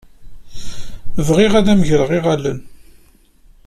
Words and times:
Bɣiɣ 1.27 1.53
ad 1.55 1.67
am-greɣ 1.73 2.09
iɣallen. 2.17 2.59